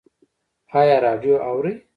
[0.79, 1.73] ایا راډیو اورئ؟